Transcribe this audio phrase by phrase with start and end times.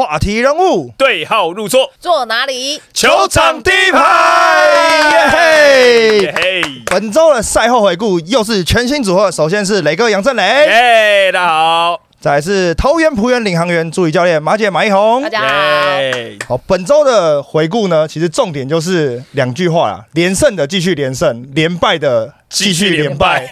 [0.00, 2.80] 话题人物，对号入座，坐哪里？
[2.94, 4.00] 球场第一排。
[6.22, 15.28] 耶嘿，本周的赛后回顾又是全新组合，首先是磊哥杨振磊，耶，大家好，再来是桃园浦园领航员助理教练马姐马一红大。
[15.30, 15.48] 家好。
[16.48, 23.48] 好，本周的回顾呢，其实重点就是两句话啦：连胜的继续连胜，连败的继续连败。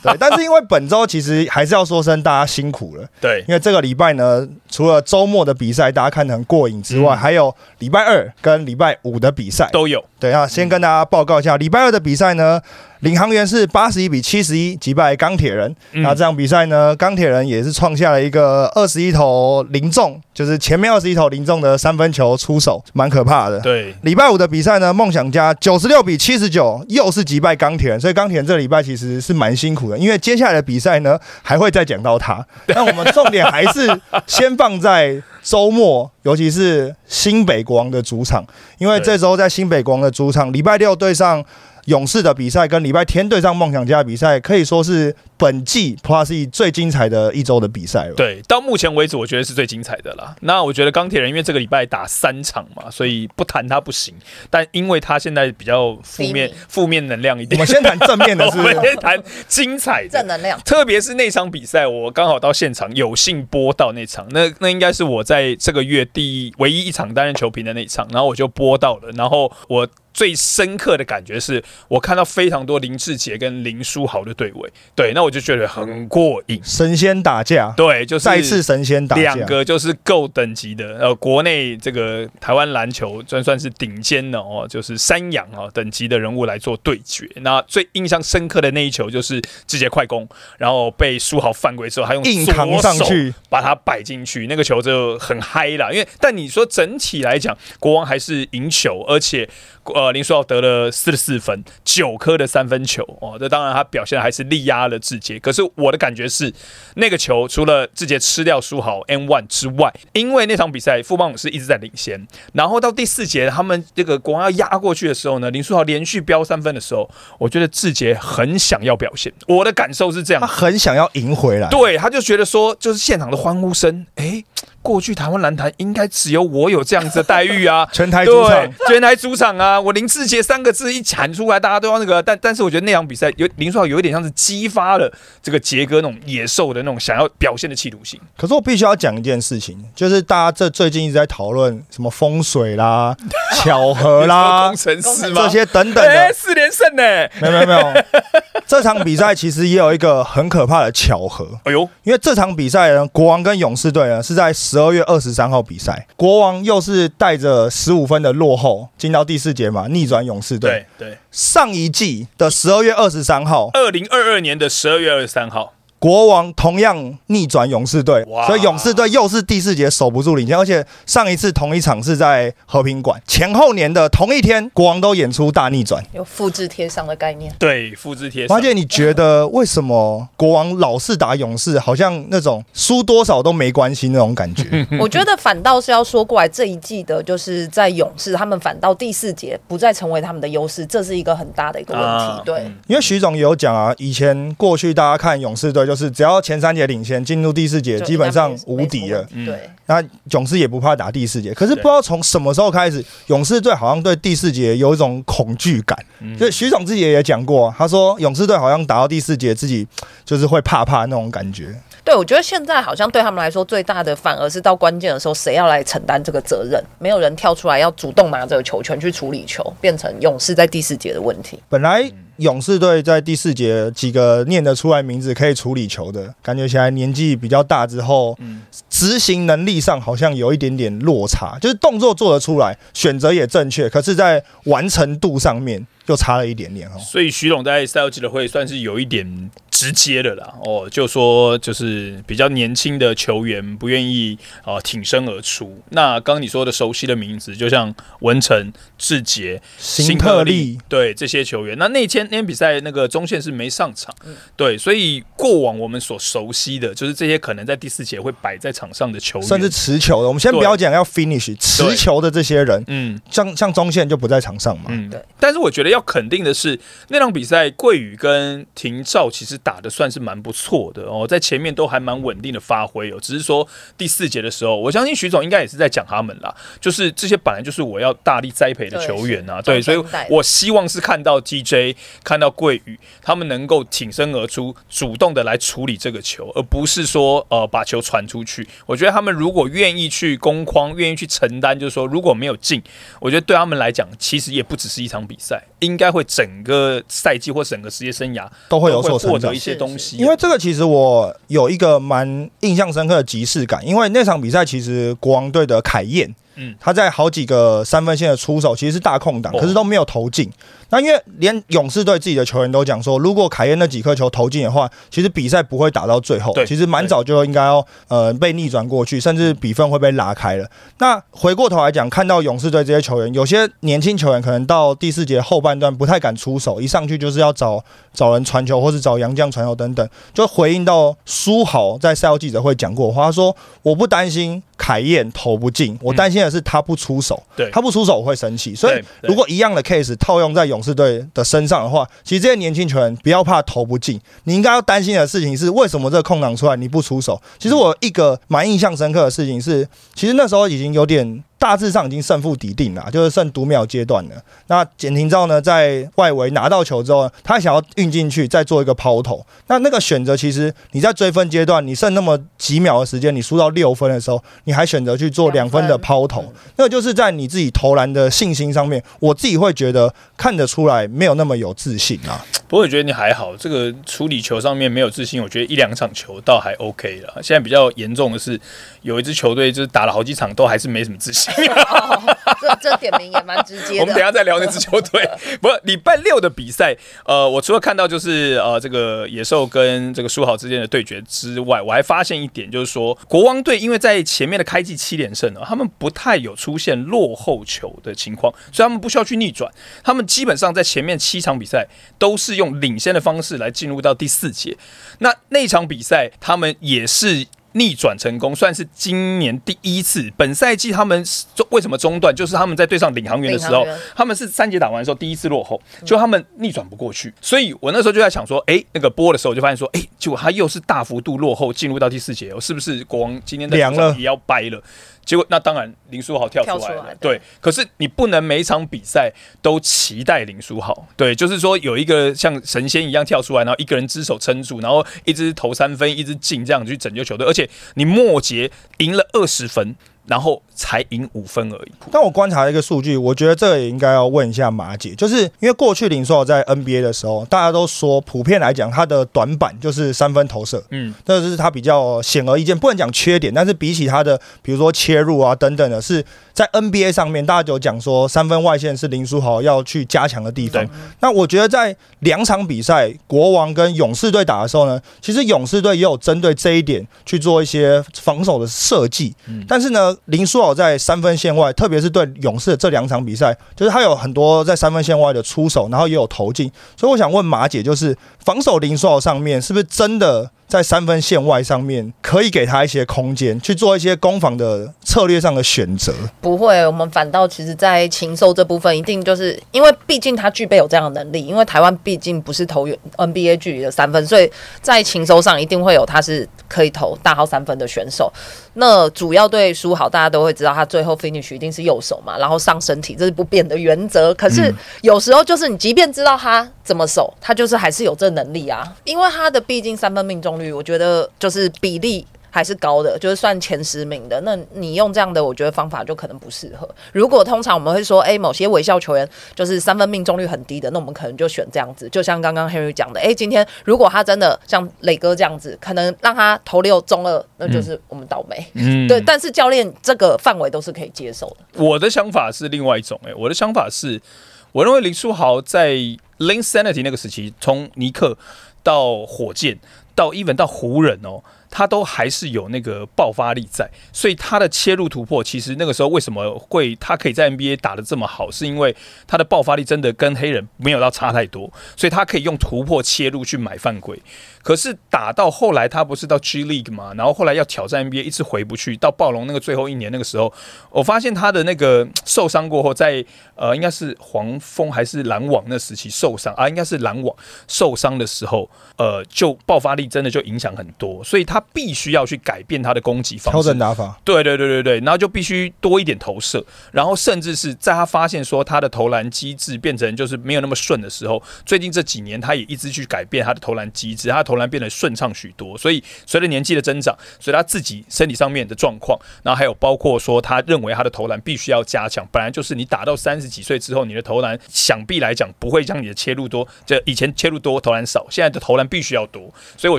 [0.00, 9.68] 对， 但是因为本周其实还是要说声大家辛苦了，对，因为这个礼拜呢，除了周末的比赛大家看得很过瘾之外，嗯还有礼拜二跟礼拜五的比赛。
[9.72, 12.60] 都有，对啊，先跟大家报告一下，礼拜二的比赛呢，
[13.04, 15.70] 领航员是八十一比七十一击败钢铁人。
[15.92, 23.60] 嗯那这场比赛呢，钢铁人也是创下了一个二十一投零中，就是前面二十一投零中的三分球出手，蛮可怕的。
[23.60, 32.44] 对，礼拜五的比赛呢，梦想家九十六比七十九，又是击败钢铁人，所以钢铁人这个礼拜其实是蛮辛苦的，因为接下来的比赛呢还会再讲到他。
[32.68, 38.42] 那我们重点还是先放在周末，尤其是新北国王的主场，
[38.78, 41.44] 因为这周在新北国王的主场，礼拜六对上。
[41.86, 45.14] 勇士的比赛跟礼拜天对上梦想家比赛，可以说是
[45.44, 48.14] 本季 Plus E 最精彩的一周的比赛了。
[48.14, 50.34] 对，到目前为止，我觉得是最精彩的啦。
[50.40, 54.14] 那我觉得钢铁人因为这个礼拜打三场嘛，所以不谈他不行。
[54.48, 60.26] 但因为他现在比较负面，负面能量一点我们，先谈正面的我是不是 们先谈精彩的正。
[60.26, 60.58] 能量。
[60.64, 69.86] 特别是那场比赛，我刚好到现场，有幸播到那场，那那应该是我在这个月第一唯一一场担任球评的那一场，然后我就播到了，然后我。
[70.14, 76.60] 最深刻的感觉是我看到非常多林志杰跟林书豪的对位，对，那我就觉得很过瘾。
[76.62, 87.28] 神仙打架，对，就是再次神仙打架，两个就是够等级的，呃，国内这个台湾篮球算算是顶尖的哦，就是山羊哦等级的人物来做对决。
[87.36, 93.32] 那最印象深刻的那一球就是直接快攻，然后被苏豪犯规之后，他用硬扛上去。
[93.48, 95.88] 把它摆进去，那个球就很嗨啦。
[95.92, 99.48] 因为但你说整体来讲，国王还是赢球，而且
[99.86, 105.38] 呃林书豪得了四十四分，九颗的三分球哦，这当然他表现还是力压了志杰。
[105.38, 106.52] 可是我的感觉是，
[106.96, 120.46] 那个球除了志杰吃掉书豪 N one 之外，因为那场比赛富邦勇士一直在领先，然后到第四节他们这个国王要压过去的时候呢，林书豪连续飙三分的时候，我觉得志杰很想要表现，我的感受是这样他。
[120.64, 121.68] 很想要赢回来。
[121.68, 124.42] 对，他就觉得说，就是现场的欢呼声，哎，
[124.84, 129.80] 过去台湾篮坛应该只有我有这样子的待遇啊 全台主场，全台主场啊！
[129.80, 132.22] 我林志杰三个字一喊出来，大家都要那个。
[132.22, 135.10] 但但是我觉得那场比赛有林书豪有一点像是激发了
[135.42, 138.20] 这个杰哥那种野兽的那种想要表现的企图心。
[138.36, 143.16] 可是我必须要讲一件事情，就是大家这最近一直在讨论什么风水啦、
[143.56, 145.42] 巧合啦工程师吗？
[145.44, 147.02] 这些等等哎，的，四连胜呢？
[147.40, 148.04] 没有没有没有。
[148.66, 160.86] 这场比赛其实也有一个很可怕的巧合，哎呦，因为这场比赛呢，国王跟勇士队呢是在十二月二十三号比赛，国王又是带着十五分的落后进到第四节嘛，逆转勇士队。
[160.98, 165.74] 对对，上一季的十二月二十三号，二零二二年的十二月二十三号，
[166.04, 176.04] 国王同样逆转勇士队哇，所以勇士队又是第四节守不住领先，而且上一次同一场是在和平馆，前后年的同一天，国王都演出大逆转。
[176.12, 177.50] 有复制贴上的概念。
[177.58, 178.60] 对，复制贴上华。
[178.60, 184.86] 姐，你觉得为什么国王老是打勇士，好像那种输多少都没关系那种感觉？
[185.00, 192.08] 我觉得反倒是要说过来，这一季的就是在勇士，他们反倒第四节不再成为他们的优势，这是一个很大的一个问题。
[192.08, 199.26] 啊对，嗯因为徐总也有讲啊，以前过去大家看勇士队，就是只要前三节领先，进入第四节基本上无敌了。
[199.46, 205.98] 对，那勇士也不怕打第四节，可是不知道从什么时候开始，勇士队好像对第四节有一种恐惧感。
[206.20, 209.86] 嗯就徐总自己也讲过，他说勇士队好像打到第四节，自己
[210.24, 211.74] 就是会怕怕那种感觉。
[212.04, 216.82] 对，我觉得现在好像对他们来说最大的，反而是到关键的时候，谁要来承担这个责任？
[216.98, 221.58] 没有人跳出来要主动拿这个球权去处理球，变成勇士在第四节的问题。
[221.68, 222.04] 本来
[222.36, 236.98] 勇士队在第四节几个念得出来名字可以处理球的，感觉起来年纪比较大之后，嗯执行能力上好像有一点点落差，就是动作做得出来，选择也正确，可是在完成度上面又差了一点点哦。
[236.98, 239.50] 所以徐总在赛后记者会算是有一点
[239.84, 245.78] 直接的啦，哦，就说就是比较年轻的球员不愿意啊、呃挺身而出。
[245.90, 254.14] 那刚刚你说的熟悉的名字，就像文成、志杰、辛特利，对这些球员，那那天那天比赛那个中线是没上场，
[254.56, 264.86] 对，所以过往我们所熟悉的，就是这些可能在第四节会摆在场上的球员，甚至持球的，我们先不要讲要 finish 持球的这些人，嗯像像中线就不在场上嘛。
[264.88, 265.22] 嗯，对。
[265.38, 266.78] 但是我觉得要肯定的是，
[267.08, 273.18] 那场比赛桂宇跟廷照其实打的算是蛮不错的哦，在前面都还蛮稳定的发挥哦。
[273.20, 273.66] 只是说
[273.96, 288.66] 第四节的时候，我相信徐总应该也是在讲他们啦，就是这些本来就是我要大力栽培的球员啊，对，所以我希望是看到 TJ 看到桂宇他们能够挺身而出，主动的来处理这个球，而不是说呃把球传出去。
[288.86, 292.82] 我觉得他们如果愿意去攻框，愿意去承担，就是说如果没有进，
[293.20, 299.58] 我觉得对他们来讲，其实也不只是一场比赛，应该会整个赛季或整个职业生涯都会有所成长获得一。
[299.58, 300.18] 些东西。
[300.18, 310.50] 因为这个其实我有一个蛮印象深刻的即视感，因为那场比赛其实国王队的凯燕，嗯他在好几个三分线的出手其实是大空档，哦可是都没有投进。
[310.90, 320.70] 那因为连勇士队自己的球员都讲说，如果凯燕那几颗球投进的话，其实比赛不会打到最后对，其实蛮早就应该要呃被逆转过去，甚至比分会被拉开了。
[320.98, 338.74] 那回过头来讲，看到勇士队这些球员，有些年轻球员可能到第四节后半段不太敢出手，一上去就是要找找人传球，或是找杨将传球等等，就回应到苏豪在赛后记者会讲过的话，他说我不担心凯燕投不进，我担心的是他不出手，对他不出手我会生气。
[338.74, 347.40] 所以如果一样的 case 套用在勇士队的身上的话，其实这些年轻球员不要怕投不进，你应该要担心的事情是为什么这个空档出来你不出手。
[347.58, 351.42] 其实我一个蛮印象深刻的事情是，其实那时候已经有点。
[351.64, 354.32] 大致上已经胜负抵定了，就是剩读秒阶段了。
[354.66, 359.42] 那简廷照呢，在外围拿到球之后，他想要运进去，再做一个抛投。
[359.68, 372.44] 那那个选择，其实你在追分阶段，你剩那么几秒的时间，你输到六分的时候，你还选择去做两分的抛投，那个就是在你自己投篮的信心上面，我自己会觉得看得出来没有那么有自信啊。
[372.68, 377.40] 不过我觉得你还好，这个处理球上面没有自信，我觉得一两场球倒还 OK 了。
[377.42, 378.60] 现在比较严重的是，
[379.00, 381.53] 有一支球队就是打了好几场都还是没什么自信。
[382.60, 384.00] 这这点名也蛮直接。
[384.00, 385.28] 我们等下再聊那支球队。
[385.60, 399.70] 不是礼拜六的比赛，呃，我除了看到就是呃这个野兽跟这个书豪之间的对决之外，我还发现一点，就是说国王队因为在前面的开季七连胜呢，他们不太有出现落后球的情况，所以他们不需要去逆转，
[400.02, 401.86] 他们基本上在前面七场比赛
[402.18, 404.76] 都是用领先的方式来进入到第四节。
[405.18, 407.46] 那那场比赛他们也是。
[407.74, 410.32] 逆转成功，算是今年第一次。
[410.36, 411.24] 本赛季他们
[411.54, 412.34] 中为什么中断？
[412.34, 413.86] 就是他们在对上领航员的时候
[414.16, 417.32] 他们是三节打完的时候第一次落后，就他们逆转不过去。
[417.40, 424.82] 所以我那时候就在想说，哎、那个播的时候我就发现说，哎、结果他又是大幅度落后，进入到第四节哦，是不是国王今天的凉了场上也要掰了？
[425.24, 427.40] 结果那当然林书豪跳出来了，对。
[427.60, 429.32] 可是你不能每一场比赛
[429.62, 441.92] 都期待林书豪，对，就是说有一个像神仙一样跳出来，然后一个人只手撑住，然后一直投三分，一直进这样去拯救球队，而且你末节赢了二十分，然后才赢五分而已。
[442.10, 456.24] 但我观察一个数据，我觉得这也应该要问一下马姐，就是因为过去林书豪在 NBA 的时候，大家都说普遍来讲他的短板就是三分投射，嗯，这是他比较显而易见，不能讲缺点，但是比起他的比如说切入啊等等的，是
[456.54, 460.88] 在 NBA 上面大家就讲说三分外线是林书豪要去加强的地方。
[461.20, 469.34] 那我觉得在两场比赛，国王跟勇士队打的时候呢，其实勇士队也有针对这一点去做一些防守的设计。
[469.48, 476.70] 嗯但是呢，林书豪在三分线外，特别是对勇士的这两场比赛，就是他有很多在三分线外的出手，然后也有投进。
[476.96, 486.12] 所以我想问马姐，就是防守林书豪上面是不是真的在三分线外上面可以给他一些空间，去做一些攻防的策略上的选择？
[486.40, 494.50] 不会，我们反倒其实，在禽兽这部分，一定就是因为毕竟他具备有这样的能力，因为台湾毕竟不是投 NBA 距离的三分，所以
[494.82, 498.32] 在禽兽上一定会有他是可以投大号三分的选手。
[498.74, 504.34] 那主要对输好，大家都会知道他最后 finish 一定是右手嘛，然后上身体，这是不变的原则。
[504.34, 512.26] 可是有时候就是你即便知道他怎么守，他就是还是有这能力啊，因为他的毕竟三分命中率，我觉得就是比例。
[512.54, 514.40] 还是高的，就是算前十名的。
[514.42, 516.88] 那你用这样的，我觉得方法就可能不适合。
[517.12, 522.08] 如果通常我们会说，哎、某些微笑球员就是三分命中率很低的，那我们可能就选这样子。
[522.10, 528.64] 就像刚刚 Henry 讲的，哎、今天如果他真的像磊哥这样子，可能让他投六中二，那就是我们倒霉。
[528.74, 531.82] 嗯对，但是教练这个范围都是可以接受的。
[531.82, 534.22] 我的想法是另外一种、欸，我的想法是，
[534.70, 535.94] 我认为林书豪在
[536.38, 538.38] Lin Sanity 那个时期，从尼克
[538.84, 539.80] 到火箭
[540.14, 541.42] 到 even 到湖人哦，
[541.76, 548.94] 他都还是有那个爆发力在，所以他的切入突破，其实那个时候为什么会他可以在 NBA 打的这么好，是因为
[549.26, 554.16] 他的爆发力真的跟黑人没有到差太多，所以他可以用突破切入去买犯规。
[554.64, 558.96] 可是打到后来，他不是到 G League 嘛，然后后来要挑战 NBA，一直回不去。
[558.96, 560.50] 到暴龙那个最后一年那个时候，
[560.90, 563.22] 我发现他的那个受伤过后，在
[563.54, 567.36] 呃应该是黄蜂还是篮网那时期受伤啊，应该是篮网
[567.68, 574.18] 受伤的时候，呃，就爆发力真的就影响很多，所以他必须要去改变他的攻击方式，调整打法。
[574.24, 585.76] 对对对对对，然后就必须多一点投射，然后甚至是在他发现说他的投篮机制变成就是没有那么顺的时候，最近这几年他也一直去改变他的投篮机制，他的投篮变得顺畅许多。
[585.76, 599.98] 所以随着年纪的增长，随着他自己身体上面的状况，然后还有包括说他认为他的投篮必须要加强，本来就是你打到三十几岁之后，你的投篮想必来讲不会像你的切入多，就以前切入多投篮少，现在的投篮必须要多，所以我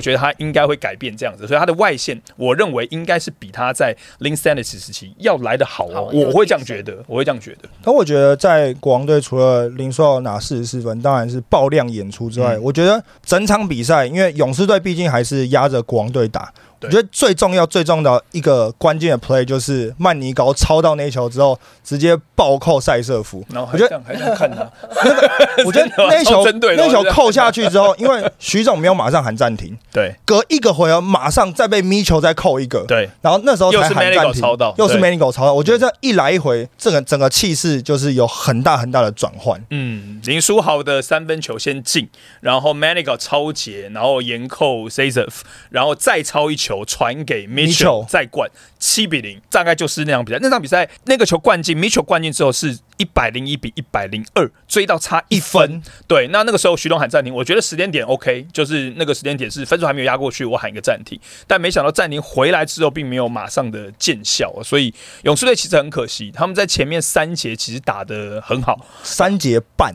[0.00, 7.68] 觉得他应该会改变这样子，所以他的外线我认为应该是比他在 Lin Stannis 时期要来的好哦，好我会这样觉得，我会这样觉得。
[7.82, 16.52] 但我觉得在国王队除了林书豪拿四十四分，当然是爆量演出之外，嗯我觉得整场比赛，因为勇勇士队毕竟还是压着国王队打。
[16.82, 23.44] 我觉得最重要、最重要的一个关键的 play 就是曼尼高超到那一球之后，直接暴扣塞瑟夫。
[23.50, 24.70] 然后还我觉得还这样看他，
[25.64, 26.44] 我觉得那一球
[26.76, 30.14] 那一球扣下去之后，因为徐总没有马上喊暂停，对。
[30.24, 35.02] 隔一个回合马上再被咪球再扣一个，对，然后那时候才又是喊暂停，抄到又是对。
[35.02, 35.54] Manigault 抄到。
[35.54, 39.62] 我觉得这一来一回，这个整个气势就是有很大很大的转换。
[39.70, 42.08] 嗯，林书豪的三分球先进，
[42.40, 45.40] 然后 Manigault 超截，然后严扣 Sasef，
[45.70, 50.38] 然后再抄一球传给 Mitchell，Mitchell 再灌七比零，大概就是那场比赛。
[50.40, 55.82] 那场比赛那个球灌进，Mitchell 灌进之后是一百零一比一百零二，追到差一分。
[56.06, 61.18] 对，那那个时候徐东喊暂停，我觉得时间点 OK，就是那个时间点是分数还没有压过去，我喊一个暂停。
[61.46, 68.86] 但没想到暂停回来之后，并没有马上的见效，所以勇士队其实很可惜，他们在前面三节其实打得很好。
[69.02, 69.94] 三节半，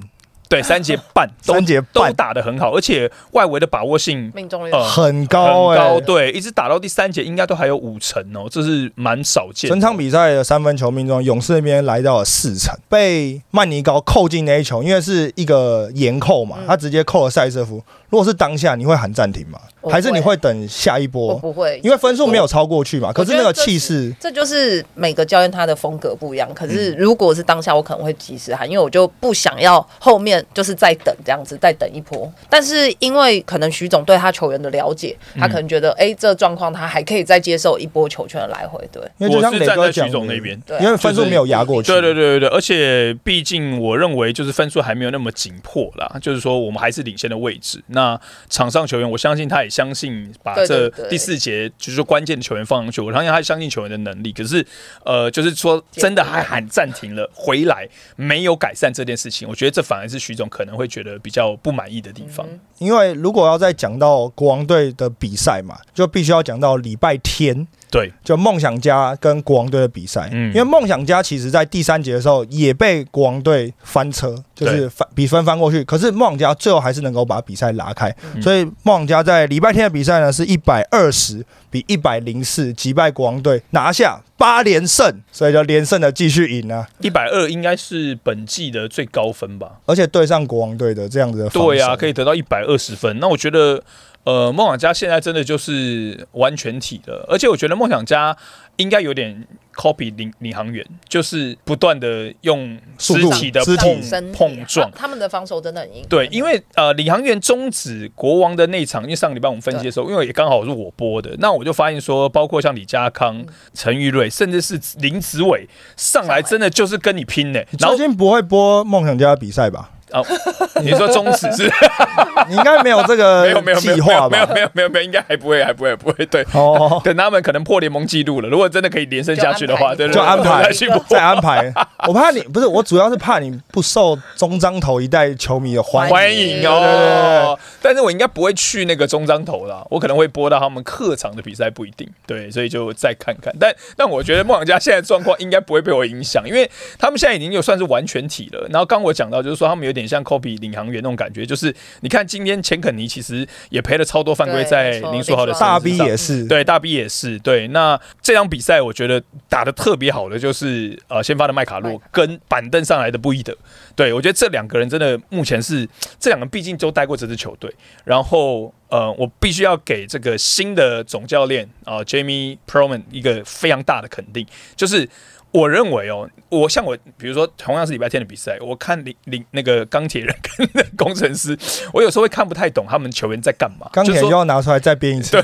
[0.52, 9.74] 对， 三节半都三节都打得很好，而且外围的把握性命中率呃很高哎、很高，对，一直打到第三节应该都还有五成哦，这是蛮少见的。
[9.74, 17.82] 整场比赛的三分球命中，勇士那边来到了四成，被曼尼高扣进那一球，因为是一个严扣嘛，嗯他直接扣了塞瑟夫。
[18.10, 19.58] 如果是当下，你会喊暂停吗？
[19.90, 21.36] 还是你会等下一我波？
[21.36, 26.54] 不会，因为分数没有超过去嘛，可是那个气势，这就是每个教练他的风格不一样。
[26.54, 32.32] 可嗯是如果是当下，我可能会及时喊，因为我就不想要后面就是在等这样子，再等一波。
[32.50, 38.80] 但是因为可能徐总对他球员的了解，他可能觉得，哎、这状况他还可以再接受一波球权的来回。
[38.92, 41.92] 对，因为就像我是磊哥讲站在徐总那边对啊因为分数没有压过去。
[41.92, 47.82] 对对对对对，而且毕竟我认为就是分数还没有那么紧迫啦，就是说我们还是领先的位置。
[47.88, 48.20] 那
[48.50, 54.32] 场上球员，我相信他也相信把这第四节就是说关键的球员放上去，我相信他相信球员的能力。
[54.32, 54.66] 可是
[55.06, 62.48] 呃，就是说真的还喊暂停了，回来没有改善这件事情，我觉得这反而是徐一种可能会觉得比较不满意的地方。
[62.80, 70.30] 因为如果要再讲到国王队的比赛嘛，就必须要讲到礼拜天，对，就梦想家跟国王队的比赛。
[70.32, 70.48] 嗯。
[70.54, 78.42] 因为梦想家其实在第三节的时候也被国王队翻车，就是翻比分翻过去，可是梦想家最后还是能够把比赛拉开，嗯。
[78.42, 89.80] 所以梦想家在礼拜天的比赛呢是一百二十比一百零四击败国王队，拿下八连胜，所以就连胜的继续赢啊，一百二应该是本季的最高分吧？
[89.86, 93.20] 而且对上国王队的这样子的对啊，可以得到一百二十分。
[93.20, 93.84] 那我觉得，
[94.24, 98.36] 呃，梦想家现在真的就是完全体了，而且我觉得梦想家
[98.76, 105.00] 应该有点 copy 领领航员，就是不断的用肢体的碰身体碰撞他。
[105.00, 106.06] 他们的防守真的很硬。
[106.08, 119.90] 对，因为呃，领航员终止国王的那场，因为上个礼拜我们分析的时候，因为也刚好是我播的，那我就发现说，包括像李家康、陈玉瑞，甚至是林子伟上来，真的就是跟你拼呢、然后最近不会播梦想家的比赛吧？
[120.12, 120.22] 啊，
[120.82, 121.72] 你说终止是？
[122.50, 124.46] 你应该没有这个没有没有没有计划没有？
[124.48, 126.46] 没有没有没有，应该还不会还不会不会对。
[126.54, 130.70] 哦，等他们可能破联盟纪录了，如果真的可以连胜下去的话，对就安排
[131.08, 131.72] 再安排。
[132.08, 136.14] 我怕你不是，我主要是怕你不受中彰头一代球迷的欢迎。
[136.14, 137.58] 欢迎哦！
[137.82, 142.08] 但是我应该不会去那个中彰头啦，我可能会播到他们客场的比赛，不一定。
[142.26, 143.54] 对，所以就再看看。
[143.60, 148.68] 但但我觉得梦想家现在状况应该不会被我影响，因为他们现在已经有算是完全体了。
[148.70, 157.68] 然后刚我讲到就是说他们有点点像 Kobe 领航员那种感觉，就是你看今天钱肯尼其实也赔了超多犯规在林书豪的大身 B 也是，对，大 B 也是对。
[157.70, 163.56] 那这场比赛我觉得打的特别好的就是呃，先发的麦卡洛跟板凳上来的布伊德。
[163.96, 165.88] 对我觉得这两个人真的目前是
[166.20, 175.08] 这两个毕竟都带过这支球队，然后呃，我必须要给这个新的总教练啊、呃 Jamie Perlman 一个非常大的肯定，就是。
[175.52, 181.58] 我认为哦，我像我，比如说同样是礼拜天的比赛，我看领领那个钢铁人跟那工程师，
[181.94, 183.88] 我有时候会看不太懂他们球员在干嘛。
[183.94, 185.38] 钢铁就是说就要拿出来再编一次。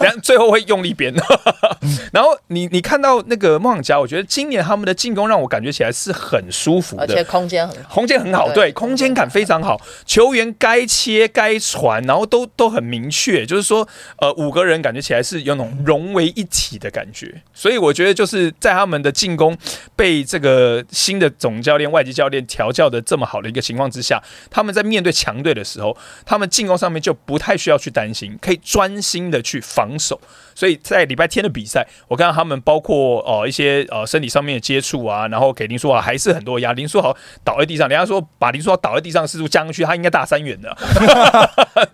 [0.00, 1.14] 然后最后会用力编。
[2.12, 7.24] 然后你你看到那个梦想家，我觉得今年他们的进攻让我感觉起来是很舒服的而且。
[7.24, 7.94] 空间很好。
[7.94, 13.86] 空间很好，对对，空间感非常好，球员该切该传，然后都都很明确，就是说，
[14.18, 19.56] 呃，五个人感觉起来是有那种融为一体的感觉，所以我觉得就是在他们的进攻
[19.96, 30.20] 被这个新的总教练、外籍教练调教的这么好的一个情况之下，他们在面对强队的时候，他们进攻上面就不太需要去担心，可以专心的去防守。
[30.54, 36.72] 所以在礼拜天的比赛，我看到他们包括呃一些呃身体上面的接触啊，然后给林书豪还是很多压。
[36.72, 40.76] 林书豪倒在地上，人家说把林书豪倒在地上的次数加上去，他应该大三元的。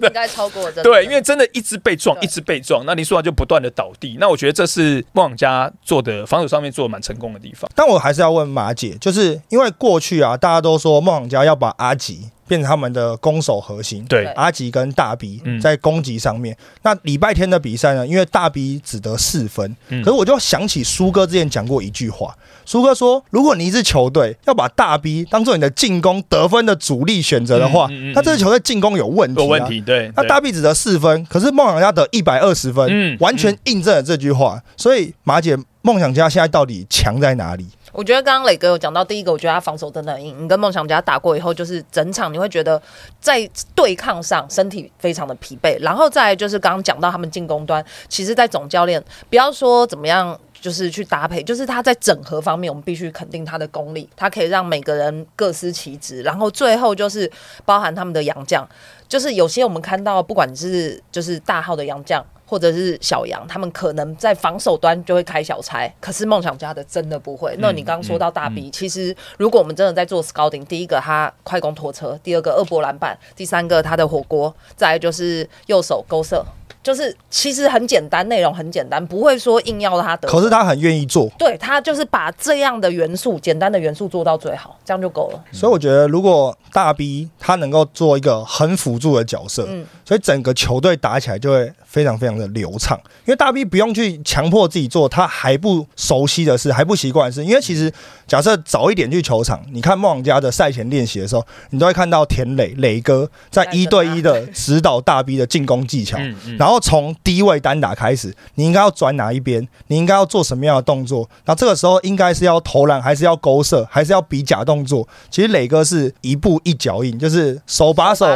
[0.00, 0.82] 应该超过的。
[0.84, 4.16] 对，因为真的一直被撞，一直被撞，那林书豪就不断的倒地。
[4.18, 7.70] 那我觉得这是梦想家做的防守上面做的蛮成功的地方。
[7.74, 16.56] 但我还是要问马姐，就是因为过去啊，大家都说梦想家要把阿吉变成他们的攻守核心，对对阿吉跟大 B 嗯在攻击上面。
[16.82, 29.94] 那礼拜天的比赛呢，因为大 B 只得四分，嗯可是我就想起苏哥之前讲过一句话，苏哥说，如果你一支球队要把大 B 当做你的进攻得分的主力选择的话，那这支球队进攻有问题、啊，有问题，对。
[29.94, 34.62] 对那大 B 只得四分，可是梦想家得一百二十分，嗯完全印证了这句话。
[34.76, 37.68] 所以马姐，梦想家现在到底强在哪里？
[37.92, 40.42] 我觉得刚刚磊哥有讲到第一个，我觉得他防守真的很硬。
[40.42, 42.80] 你跟梦想家打过以后，就是整场你会觉得
[43.20, 45.78] 在对抗上身体非常的疲惫。
[45.82, 50.40] 然后再就是刚刚讲到他们进攻端，其实在总教练不要说怎么样。
[50.64, 56.22] 就是去搭配，就是他在整合方面，我们必须肯定他的功力，他可以让每个人各司其职。
[56.22, 57.30] 然后最后就是
[57.66, 58.66] 包含他们的洋将，
[59.06, 67.54] 就是有些我们看到，不管是就是大号的洋将，或者是小杨，他们可能在防守端就会开小差，可是梦想家的真的不会。
[67.58, 76.44] 那你刚刚说到大 B，、其实如果我们真的在做 scouting，第一个他快攻拖车，第二个二波篮板，第三个他的火锅，再来就是右手勾射。
[76.82, 80.28] 就是其实很简单，内容很简单，不会说硬要他得。
[80.28, 85.42] 可是他很愿意做，对他就是把这样的元素，简单的元素做到最好，这样就够了。
[85.50, 93.00] 所以我觉得如果大 B 他能够做一个很辅助的角色，嗯所以整个球队打起来就会非常非常的流畅。
[93.24, 97.44] 因为大 B 不用去强迫自己做他还不熟悉的事，还不习惯的事。
[97.44, 97.92] 因为其实
[98.26, 106.18] 假设早一点去球场，你看梦想家的赛前练习的时候，你都会看到田磊磊哥在一对一的指导大 B 的进攻技巧。
[106.58, 109.68] 然后从低位单打开始，你应该要转哪一边？
[109.86, 111.28] 你应该要做什么样的动作？
[111.44, 115.06] 那这个时候应该是要投篮，还是要勾射，还是要比假动作？
[115.30, 118.26] 其实磊哥是一步一脚印，就是手把手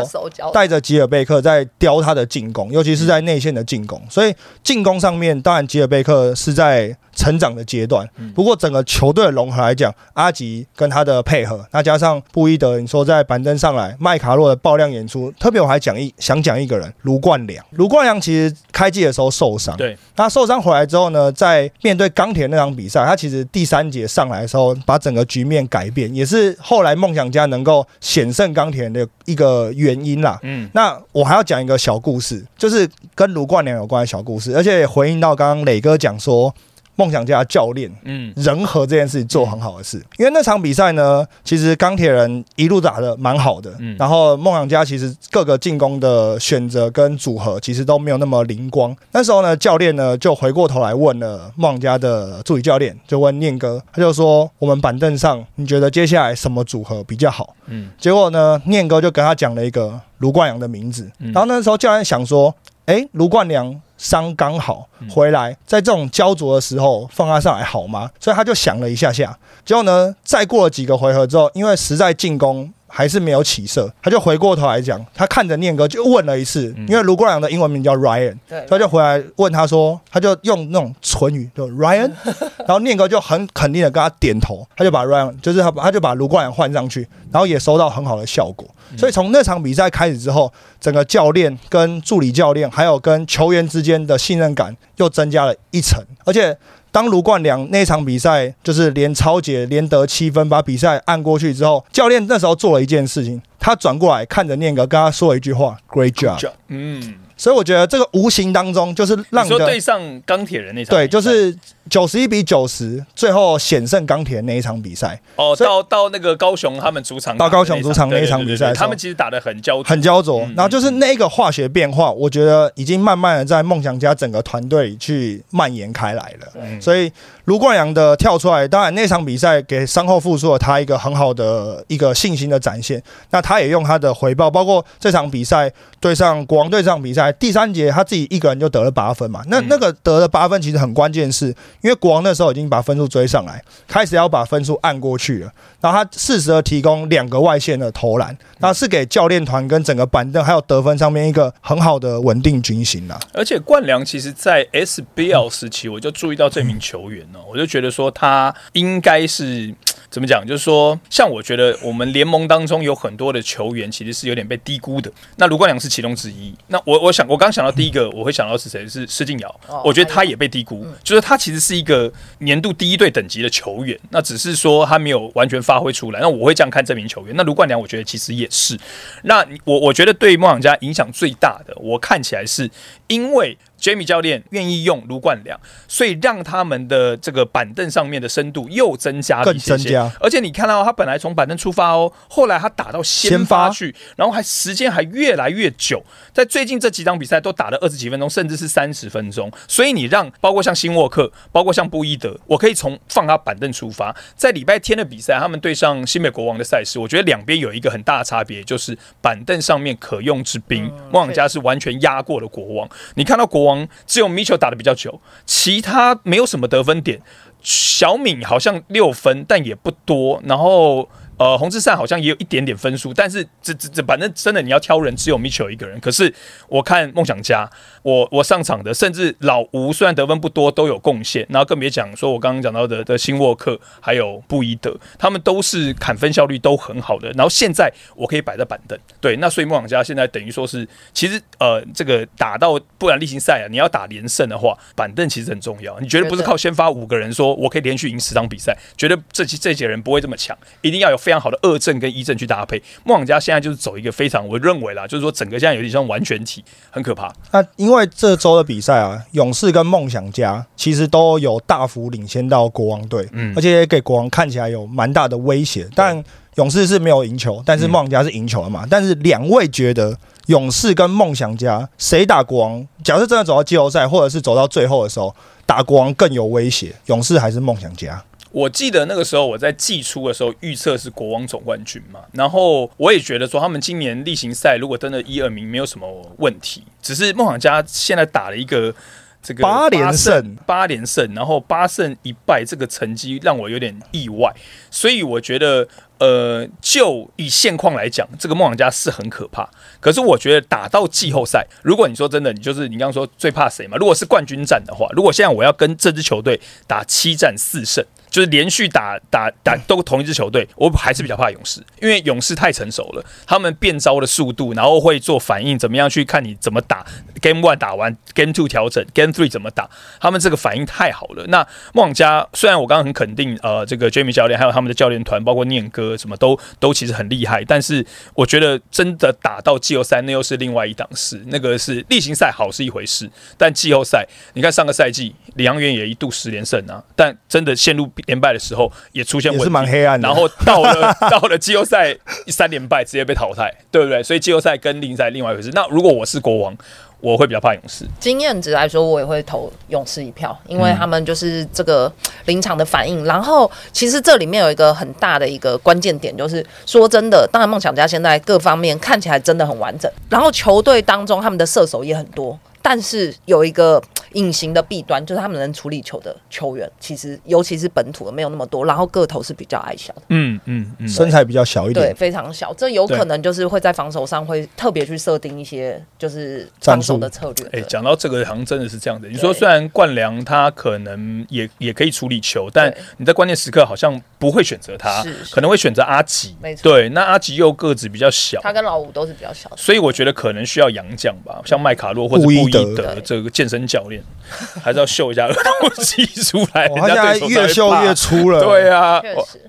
[0.52, 4.00] 带着吉尔贝克在雕他的进攻，尤其是在内线的进攻。
[4.08, 8.08] 所以进攻上面，当然吉尔贝克是在成长的阶段。
[8.34, 17.64] 不过整个球队的融合来讲，阿吉跟他的配合，那加上布伊德，你说在板凳上来，麦卡洛的爆量演出，特别我还讲一想讲一个人，卢冠良。
[17.72, 30.38] 卢冠良其实开季的时候受伤，对，他受伤回来之后呢，在面对钢铁那场比赛，他其实第三节上来的时候，把整个局面改变，也是后来梦想家能够险胜钢铁的一个原因啦。
[30.42, 36.52] 嗯，那我还要讲一个小故事，就是跟卢冠良有关的小故事，而且也回应到刚刚磊哥讲说，
[36.96, 43.94] 梦想家教练嗯，人和这件事情做很好的事，因为那场比赛呢，其实钢铁人一路打的蛮好的，嗯。
[43.96, 48.92] 然后梦想家其实各个进攻的选择跟组合其实都没有那么灵光。
[49.12, 57.54] 那时候呢，教练呢就回过头来问了梦想家的助理教练，就问念哥，他就说我们板凳上你觉得接下来什么组合比较好？
[57.66, 61.30] 嗯，结果呢，念哥就跟他讲了一个卢冠良的名字，嗯。
[61.30, 62.52] 然后那时候教练想说，
[62.88, 68.10] 诶，卢冠良伤刚好回来，在这种焦灼的时候放他上来好吗？
[68.18, 72.72] 所以他就想了一下下，结果呢，再过了几个回合之后，因为实在进攻。
[72.88, 82.10] 还是没有起色，他就回过头来讲，他看着念哥就问了一次，因为卢冠良的英文名叫 Ryan，对，他就回来问他说，他就用那种唇语，就 Ryan，
[82.66, 88.66] 然后念哥就很肯定的跟他点头，他就把 Ryan，就是他他就把卢冠良换上去，然后也收到很好的效果。
[88.96, 96.56] 所以从那场比赛开始之后，整个教练跟助理教练还有跟球员之间的信任感又增加了一层，而且
[96.90, 111.56] 当卢冠良那场比赛就是连超姐连得七分，把比赛按过去之后，教练那时候做了一件事情，他转过来看着念哥，跟他说了一句话：“Great job。”嗯，所以我觉得这个无形当中就是让你对上钢铁人那场，对，就是
[111.88, 120.40] 九十一比九十，最后险胜钢铁那一场比赛，哦，到到那个高雄他们主场到高雄主场那一场比赛他们其实打的很焦灼，很焦灼。
[120.40, 120.54] 嗯。
[120.56, 126.52] 然后就是那个化学变化，我觉得已经慢慢的在梦想家整个团队去蔓延开来了。
[126.60, 126.82] 嗯。
[126.82, 127.10] 所以
[127.48, 133.02] 卢冠良的跳出来，当然那场比赛给伤后复苏了他一个很好的一个信心的展现。
[133.30, 139.42] 那他也用他的回报，包括这场比赛对上国王队这场比赛，第三节他自己一个人就得了八分嘛。
[139.46, 141.46] 那嗯那个得了八分其实很关键，是
[141.80, 145.50] 因为国王那时候已经把分数追上来，开始要把分数按过去了。
[145.80, 153.18] 然后他适时的提供两个外线的投篮，那是给教练团跟整个板凳还有得分上面一个很好的稳定军心啦。
[153.32, 159.72] 而且冠良其实，在 SBL 时期，我就注意到这名球员呢，我就觉得说他应该是
[160.10, 165.12] 怎么讲，就是说，像我觉得我们联盟当中有很多的球员其实是有点被低估的。
[165.36, 166.54] 那卢冠良是其中之一。
[166.68, 168.88] 那我我想，我刚想到第一个，我会想到是谁？
[168.88, 169.82] 是施晋尧哦。
[169.84, 176.20] 我觉得他也被低估，就是他其实是一个年度第一队等级的球员，那只是说他没有完全发挥出来。
[176.20, 177.36] 那我会这样看这名球员。
[177.36, 178.78] 那卢冠良，我觉得其实也是。
[179.24, 182.70] 那我我觉得对梦想家影响最大的，我看起来是
[183.08, 190.12] 因为 Jamie 教练愿意用卢冠良，所以让他们的这个板凳上面的深度又增加了一些些更增加。
[190.20, 199.50] 而且你看到他本来从板凳出发哦，后来他打到先先发发去，然后还时间还越来越久，在最近这几场比赛都打了二十几分钟，甚至是三十分钟。
[199.66, 212.88] 所以你让包括像辛沃克，包括像布伊德，我可以从放他板凳出发，在礼拜天的比赛，他们对上新美国王的赛事，我觉得两边有一个很大的差别，就是板凳上面可用之兵，梦想家是完全压过了国王。
[213.14, 213.67] 你看到国王
[214.06, 217.20] 只有米球打的比较久，其他没有什么得分点。
[217.60, 220.40] 小敏好像六分，但也不多。
[220.44, 225.98] 然后呃，洪志善好像也有一点点分数，但是这这这，反正真的你要挑人，只有 Mitchell 一个人。
[226.00, 226.32] 可是
[226.68, 227.70] 我看梦想家，
[228.02, 231.46] 我我上场的，甚至老吴虽然得分不多，都有贡献。
[231.48, 237.30] 然后更别讲说我刚刚讲到的的辛沃克，还有布伊德，他们都是砍分效率都很好的。
[237.30, 245.98] 然后现在我可以摆在板凳，对，那所以梦想家现在等于说是，其实呃，这个打到不然例行赛啊，你要打连胜的话，板凳其实很重要。
[246.00, 252.82] 你绝对不是靠先发五个人说我可以连续赢十场比赛，绝对这这些人不会这么强，一定要有非常好的二阵跟一阵去搭配。
[253.04, 257.30] 梦想家现在就是走一个非常，我认为啦，就是说整个现在有点像完全体，很可怕。
[257.52, 265.86] 那因为这周的比赛啊，勇士跟梦想家其实都有大幅领先到国王队，嗯而且也给国王看起来有蛮大的威胁。
[265.94, 268.86] 但勇士是没有赢球，但是梦想家是赢球了嘛？
[268.88, 272.86] 但是两位觉得勇士跟梦想家谁打国王？
[273.04, 275.36] 假设真的走到季后赛，或者是走到最后的时候，
[275.66, 278.24] 打国王更有威胁，勇士还是梦想家？
[278.50, 288.94] 我记得那个时候我在季初的时候预测是国王总冠军嘛，然后我也觉得说他们今年例行赛如果真的一二名没有什么问题，只是梦想家现在打了一个
[289.42, 294.54] 这个八连胜，八连胜，然后八胜一败，这个成绩让我有点意外，
[294.90, 295.88] 所以我觉得。
[296.20, 299.70] 呃，就以现况来讲，这个梦想家是很可怕。
[300.00, 303.96] 可是我觉得打到季后赛，如果你说真的，你就是你刚刚说最怕谁嘛？
[303.96, 317.04] 如果是冠军战的话，如果现在我要跟这支球队打七战四胜，就是连续打打打都同一支球队，我还是比较怕勇士，因为勇士太成熟了，他们变招的速度，然后会做反应，怎么样去看你怎么打
[317.40, 319.88] ，Game One 打完，Game Two 调整，Game Three 怎么打，
[320.20, 321.44] 他们这个反应太好了。
[321.48, 331.42] 那梦想家虽然我刚刚很肯定，呃，这个 Jamie 教练还有他们的教练团，包括念哥什么都都其实很厉害，但是我觉得真的打到季后赛，那又是另外一档事。
[331.46, 342.16] 那个是例行赛好是一回事，但季后赛，你看上个赛季李阳元也一度十连胜啊，但真的陷入连败的时候也出现问题，是蛮黑暗的然后到了 到了季后赛
[342.48, 344.22] 三连败，直接被淘汰，对不对？
[344.22, 345.70] 所以季后赛跟例行赛另外一回事。
[345.72, 346.76] 那如果我是国王，
[347.20, 348.04] 我会比较怕勇士。
[348.20, 352.12] 经验值来说，我也会投勇士一票，因为他们就是这个
[352.44, 353.24] 临场的反应。
[353.24, 370.22] 然后，其实这里面有一个很大的一个关键点，就是说真的，当然梦想家现在各方面看起来真的很完整，然后球队当中他们的射手也很多，但是有一个隐形的弊端，就是他们能处理球的球员，其实尤其是本土的没有那么多，然后个头是比较矮小的。
[370.28, 377.66] 嗯嗯嗯，身材比较小一点对，非常小，这有可能就是会在防守上会特别去设定一些就是防守的策略。
[377.68, 379.28] 哎，对讲到这个，好像真的是这样的。
[379.28, 386.56] 你说虽然冠良他可能也也可以处理球，但你在关键时刻好像不会选择他是，可能会选择阿吉。
[386.60, 389.76] 没错对，那阿吉又个子比较小，他跟老五都是比较小的。
[389.76, 394.08] 所以我觉得可能需要洋将吧，像麦卡洛或者布伊布伊德德这个健身教练。
[394.08, 394.24] 练，
[394.82, 396.88] 还是要秀一下儿童技出来。
[396.96, 398.60] 他现在越秀越粗了。
[398.64, 399.20] 对啊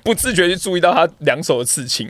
[0.04, 2.10] 不自觉就注意到他两手的刺青。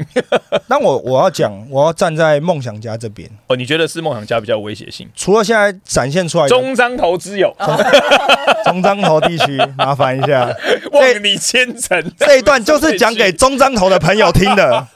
[0.68, 3.28] 那我我要讲，我要站在梦想家这边。
[3.48, 5.10] 哦，你觉得是梦想家比较有威胁性？
[5.16, 7.52] 除了现在展现出来的中章头之友，
[8.66, 10.56] 中彰头地区，麻烦一下，
[10.94, 12.00] 望你千层。
[12.18, 14.88] 这一段就是讲给中彰头的朋友听的，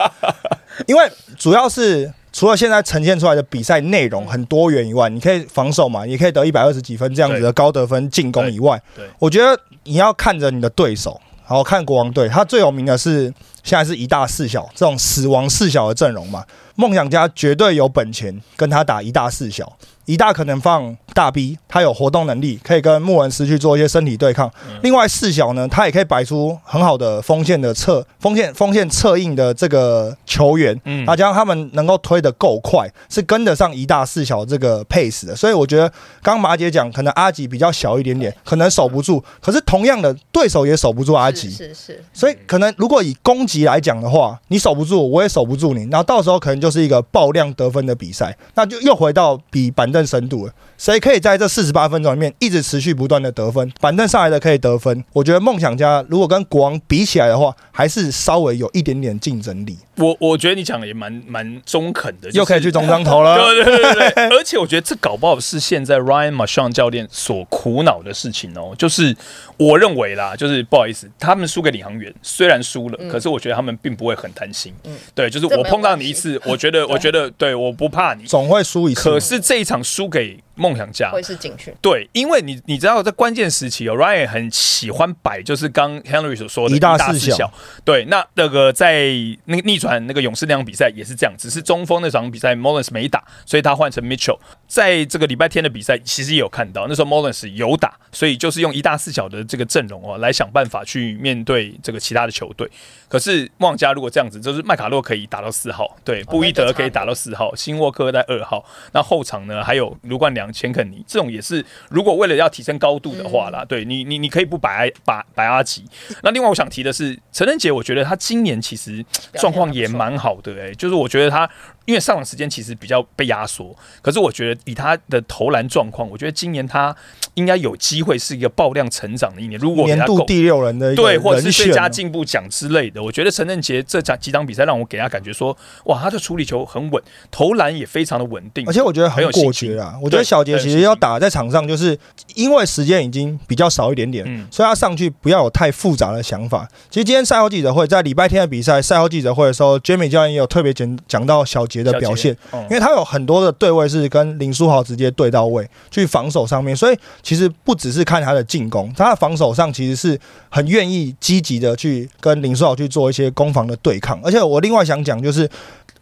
[0.85, 8.81] 因为主要是除了现在呈现出来的比赛内容很多元以外，你可以防守嘛，也可以得一百二十几分这样子的高得分进攻以外
[9.19, 13.31] 我觉得你要看着你的对手，然后看国王队，他最有名的是
[13.63, 16.45] 现在是一大四小这种死亡四小的阵容嘛，
[16.75, 19.77] 梦想家绝对有本钱跟他打一大四小。
[20.05, 24.51] 一大可能放大 B，他有活动能力，可以跟穆文斯去做一些身体对抗。
[24.81, 35.33] 另外四小呢，他也可以摆出很好的锋线的侧锋线锋线侧应的这个球员，嗯啊加上他们能够推得够快，是跟得上一大四小这个 pace 的。
[35.33, 35.87] 所以我觉得
[36.21, 41.49] 刚刚马姐讲，可能阿吉比较小一点点，可能守不住，可是同样的对手也守不住阿吉。
[41.49, 50.53] 是是是，所以可能如果以攻击来讲的话，你守不住，我也守不住你，然后到时候可能就是一个爆量得分的比赛，那就又回到比板凳深度了。
[50.77, 53.71] 谁可以在这四十八分钟里面一直持续不断的得分？
[53.79, 63.37] 板凳上来的可以得分，我觉得梦想家如果跟国王比起来的话，还是稍微有一点点竞争力，我我觉得你讲的也蛮蛮中肯的，就是又可以去中张头了。
[63.37, 68.73] 对对对对对， 而且我觉得这搞不好是现在 Ryan Marshall 教练所苦恼的事情哦。
[68.77, 69.15] 就是
[69.57, 74.73] 我认为啦，就是不好意思，他们输给领航员，虽然输了，可是我觉得他们并不会很担心。
[74.85, 78.23] 嗯对，就是我碰到你一次，我觉得我觉得 对，我不怕你。
[78.23, 79.01] 总会输一次。
[79.03, 81.73] 可是这一场输给梦想家会，是警讯。
[81.81, 87.51] 对，因为你你知道在关键时期哦，Ryan 很喜欢摆，就是刚 Henry 所说的一大四四小
[87.83, 89.13] 对，那那个在
[89.45, 94.37] 那个逆转那个勇士那场比赛也是这样，只是中锋那场比赛 Mullins 没打，所以他换成 Mitchell。
[94.67, 102.69] 在这个礼拜天的比赛，其实也有看到，那时候 Mullins 有打，所以就是用一大四小的这个阵容哦，来想办法去面对这个其他的球队。
[103.07, 115.85] 可是旺家如果这样子，就是麦卡洛可以打到四号，对，布伊德可以打到四号，辛沃克在二号，那后场呢还有卢冠良、钱肯尼，这种也是如果为了要提升高度的话啦，对你你你可以不摆摆摆阿吉。
[116.23, 121.49] 那另外我想提的是陈仁杰，我觉得他今年其实状况也蛮好的、欸，就是我觉得他
[121.85, 126.95] 因为上场时间其实比较被压缩，可是我觉得以他的投篮状况，我觉得今年他
[127.33, 129.59] 应该有机会是一个爆量成长的一年。
[129.59, 133.03] 如果年度第六人的一对，或者是最佳进步奖之类的。
[133.03, 139.99] 我觉得陈振杰这场几场比赛让我给他感觉说，哇，他的处理球很稳，投篮也非常的稳定，而且我觉得很很有信心果决啊！
[140.01, 141.97] 我觉得小杰其实要打在场上，就是
[142.35, 146.67] 因为时间已经比较少一点点，嗯所以他上去不要有太复杂的想法。
[146.89, 164.19] 其实今天赛后记者会在礼拜天的比赛赛后记者会的时候，Jamie 教练也有特别讲讲到小杰的表现，嗯因为他有很多的对位是跟林书豪直接对到位去防守上面，所以其实不只是看他的进攻，他的防守上其实是很愿意积极的去跟林书豪去做一些攻防的对抗。
[164.23, 165.49] 而且我另外想讲就是。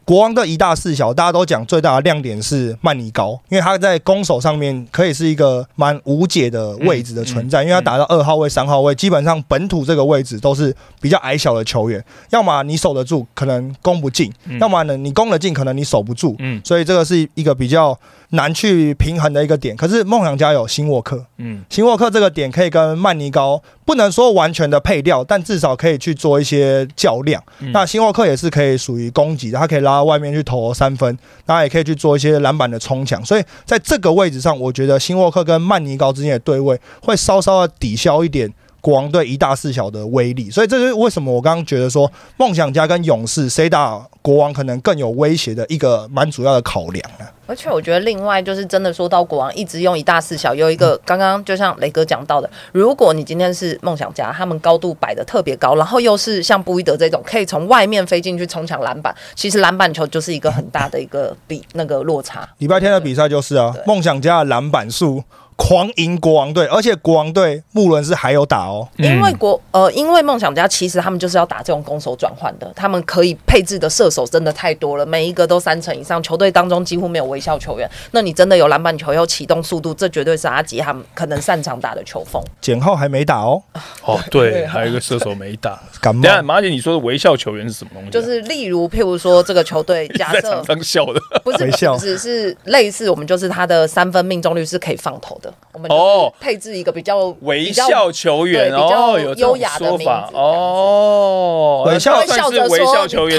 [0.03, 16.35] 国王的一大四小，大家都讲最大的亮点是曼尼高，因为他在攻守上面可以是一个蛮无解的位置的存在，因为他打到二号位、三号位，基本上本土这个位置都是比较矮小的球员，要么你守得住，可能攻不进；嗯要么呢你攻得进，可能你守不住。
[16.39, 17.97] 嗯所以这个是一个比较
[18.29, 19.75] 难去平衡的一个点。
[19.75, 27.41] 可是梦想家有新沃克，嗯新沃克这个点可以跟曼尼高不能说完全的配掉，但至少可以去做一些较量。
[27.59, 33.23] 嗯那新沃克也是可以属于攻击的，他可以拉到外面去投三分，那也可以去做一些篮板的冲抢。
[33.25, 38.53] 所以在这个位置上，我觉得新沃克跟曼尼高之间的对位会稍稍的抵消一点。
[38.81, 47.29] 国王队一大四小的威力，所以这就是为什么我刚刚觉得说梦想家跟勇士谁打国王可能更有威胁的一个蛮主要的考量啊。
[47.45, 62.47] 而且我觉得另外就是真的说到国王一直用一大四小，有一个刚刚就像雷哥讲到的，如果你今天是梦想家，他们高度摆的特别高，然后又是像布伊德这种可以从外面飞进去冲抢篮板，其实篮板球就是一个很大的一个比那个落差。
[62.59, 65.21] 礼拜天的比赛就是啊对，梦想家的篮板数
[65.63, 68.87] 狂赢国王队，而且国王队穆伦是还有打哦。
[68.97, 77.87] 因为国呃，因为梦想家其实他们就是要打这种攻守转换的，他们可以配置的射手真的太多了，每一个都三成以上，球队当中几乎没有微笑球员。
[78.09, 82.41] 那你真的有篮板球，有启动速度，这绝对是阿吉他们可能擅长打的球风。
[82.59, 83.61] 简浩还没打哦，
[84.03, 85.79] 哦对，还有一个射手没打。
[86.01, 86.31] 感冒等。
[86.33, 88.11] 下马姐，你说的微笑球员是什么东西啊？
[88.11, 91.21] 就是例如，譬如说这个球队假设 笑的。
[91.43, 101.83] 不是微笑不是是类似，我们就是他的三分命中率是可以放投的，我们哦配置一个比较微笑球员对比较哦，有优雅的说法名字哦。
[101.87, 103.37] 微笑算是微笑球员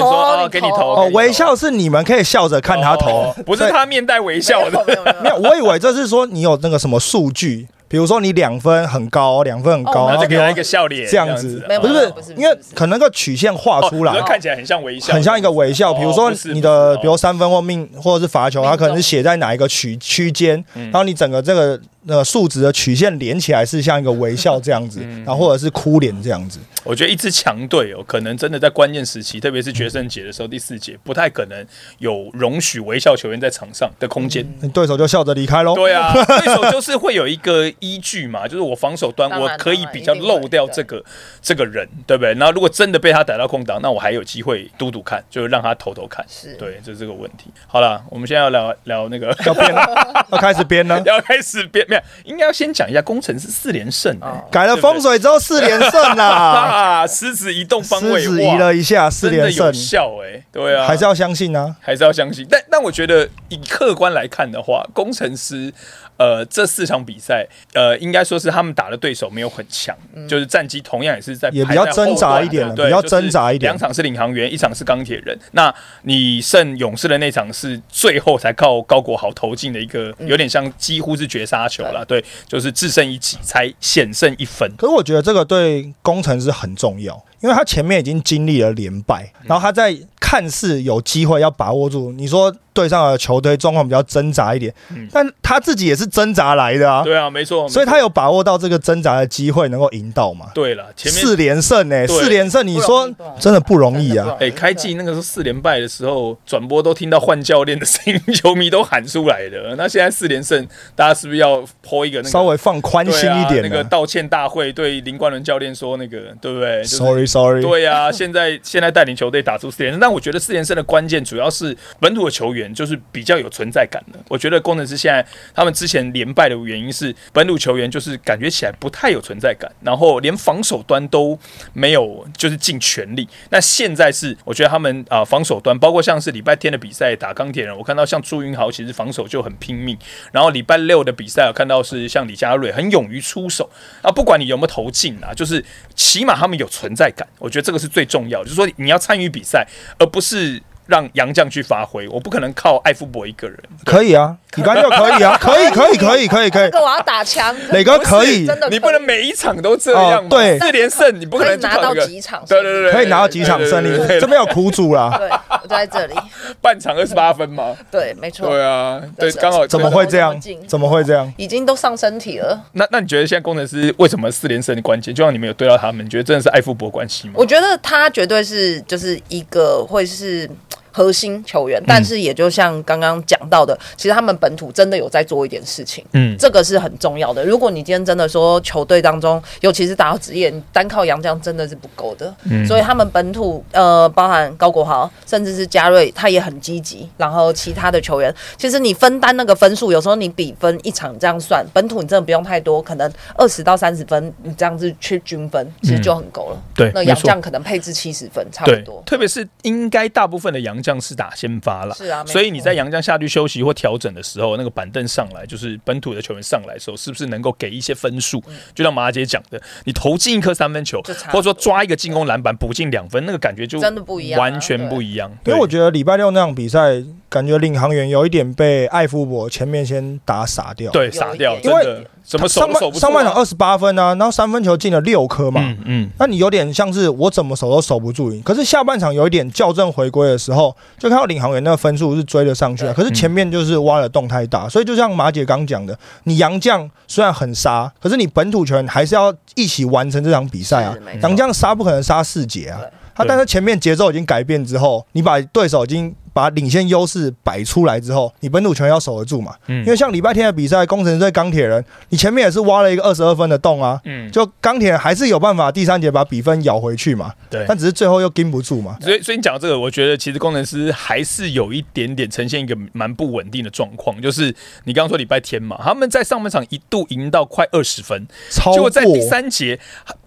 [0.49, 3.09] 给你投哦，微笑是你们可以笑着看他投。
[3.09, 4.83] 哦，不是他面带微笑的。
[4.85, 14.19] 没有没有没有，我以为这是说你有那个什么数据，比如说你两分很高，两分很高，哦然后就给他一个笑脸，这样啊子，不是不是因为可能那个曲线画出来。
[14.21, 15.91] 看起来很像微笑，很像一个微笑。
[15.91, 20.83] 哦比如说你的，比如三分或命或者是罚球，命它可能是中写在哪一个区区间，嗯。
[20.85, 26.59] 然后你整个这个呃数值的曲线连起来是像一个微笑这样子，嗯然后或者是哭脸这样子。
[26.83, 31.65] 我觉得一支强队哦，可能真的在关键时期，特别是决胜节的时候，第四节不太可能
[31.99, 34.45] 有容许微笑球员在场上的空间。
[34.61, 35.75] 你对手就笑着离开喽。
[35.75, 41.01] 对啊， 对手就是会有一个依据嘛，就是我防守端我可以比较漏掉这个
[41.41, 42.33] 这个人，对不对？
[42.33, 46.25] 然后如果真的被他逮到空档，那我还有机会嘟嘟看，就是让他投投看。
[46.27, 47.45] 是对，就是这个问题。
[47.65, 51.01] 好了，我们现在要聊聊那个要编了， 要开始编了。
[51.05, 54.27] 要开始变，没有，应该要先讲一下工程师四连胜、欸。
[54.27, 61.75] 哦改了风水之后四连胜啦，啊， 狮子移动方位，狮子移了一下四连的有效哎、对啊，还是要相信啊。
[61.79, 62.45] 还是要相信。
[62.49, 65.73] 但但我觉得以客观来看的话，工程师
[66.17, 69.95] 呃这四场比赛呃应该说是他们打的对手没有很强，
[70.27, 75.37] 就是战绩同样也是在也比较挣扎一点了比较挣扎一点两场是领航员，一场是钢铁人。
[75.51, 82.05] 那你胜勇士的那场是最后才靠高国豪投进的一个，有点像几乎是绝杀球了。
[82.05, 84.71] 对，就是制胜一局才险胜一分。
[84.77, 89.95] 可是我觉得这个对工程师很重要，因为他前面已经经历了连败，嗯然后他在
[90.33, 92.11] 看似有机会要把握住。
[92.13, 97.69] 你说对上的球队状况比较挣扎一点，嗯但他自己也是挣扎来的啊，对啊，没错。
[97.69, 100.47] 所以他有把握到这个挣扎的机会，能够赢到嘛。
[100.55, 103.07] 对了，前面四连胜呢、对四连胜，你说
[103.39, 104.35] 真的不容易啊。
[104.39, 109.75] 哎、开季那个时候四连败的时候，转播都听到换教练的声音，球迷都喊出来的。
[109.77, 124.17] 那现在四连胜，大家是不是要抛一个那个稍微放宽心一点啊、那个、道歉大会对林冠伦教练说那个，对不对、就是 Sorry Sorry，对呀、现在现在带领球队打出四连胜，但我觉得四连胜的关键主要是本土的球员就是比较有存在感的。
[124.29, 131.37] 我觉得工程师现在他们之前连败的原因是本土球员就是感觉起来不太有存在感，然后连防守端都
[131.73, 133.27] 没有就是尽全力。
[133.49, 139.97] 那现在是我觉得他们啊、防守端，包括像是礼拜天的比赛打钢铁人，我看到像朱云豪其实防守就很拼命，
[140.31, 143.69] 然后礼拜六的比赛我看到是像李佳瑞很勇于出手
[144.01, 145.63] 啊，不管你有没有投进啊，就是
[145.95, 149.67] 起码他们有存在感，我觉得这个是最重要的，就是说你要参与比赛，
[149.99, 153.57] 而不是让杨将去发挥，我不可能靠艾夫伯一个人。
[153.85, 165.15] 可以啊，李刚就可以啊， 可以可以可以可以可以这，个我要打枪，磊哥可以真的你不能每一场都这样对四连胜你不可能拿到几场，对对对对，可以拿到几场胜利这边有苦主啦。
[165.17, 166.15] 对，我就在这里，
[166.61, 170.39] 半场二十八分嘛，对，没错，对啊，对，是刚好怎么会这样？
[170.67, 171.31] 怎么会这样？
[171.37, 172.59] 已经都上身体了。
[172.73, 175.13] 那那你觉得现在工程师为什么四连胜的关键？
[175.13, 177.33] 就像你们有对到他们，你觉得真的是艾夫伯关系吗？
[177.35, 180.49] 我觉得他绝对是就是一个会是
[180.93, 187.43] 核心球嗯员，但是也就像刚刚讲到的，其实他们本土真的有在做一点事情，嗯，这个是很重要的。
[187.43, 197.09] 如果你今天真的说球队当中，尤其是打到职业，你单靠杨将真的是不够的，嗯所以他们本土呃，包含高国豪，甚至是嘉瑞，他也很积极。
[197.17, 206.61] 然后其他的球员，其实你分担那个分数，有时候你比分一场这样算，本土你真的不用太多，可能二十到三十分，你这样子去均分，其实就很够了。
[206.75, 209.01] 对，那杨将可能配置七十分，差不对多，。
[209.05, 218.43] 特别是应该大部分的洋将是打先发了，是啊所以你在杨将下去休息或调整的时候，那个板凳上来，就是本土的球员上来的时候，是不是能够给一些分数？
[218.75, 225.31] 就像马姐讲的，你投进一颗三分球，或者说抓一个进攻篮板补进两分，那个感觉就真的不一样啊完全不一样。
[225.45, 232.91] 因为我得觉得礼拜六那场比赛，感觉领航员有一点被艾夫伯前面先打傻掉。，对有傻掉，一点上都守不啊。
[232.91, 235.61] 半上半场二十八分啊，然后三分球进了六颗嘛。
[235.61, 250.93] 嗯嗯，那你有点像是我怎么守都守不住你，可是下半场有一点校正回归的时候，就看到领航员那个分数是追了上去可是前面就是挖的洞太大，所以就像马姐刚讲的，你洋将虽然很杀，可是你本土球员还是要一起完成这场比赛啊。
[250.93, 251.13] 是没。
[251.13, 251.27] 错。
[251.27, 252.79] 洋将杀不可能杀四节啊，
[253.15, 259.55] 他但是前面节奏已经改变之后，你把对手已经把领先优势摆出来之后，你本土球员要守得住嘛？
[259.67, 267.65] 嗯因为像礼拜天的比赛，工程师对钢铁人，你前面也是挖了一个二十二分的洞啊，嗯，就钢铁人还是有办法第三节把比分咬回去嘛，对。
[267.67, 268.97] 但只是最后又盯不住嘛。
[269.01, 274.53] 所以，所以你讲到这个，我觉得其实工程师还是有一点点呈现一个蛮不稳定的状况，就是
[274.85, 279.79] 你刚刚说礼拜天嘛，他们在上半场一度赢到快二十分，超过结果在第三节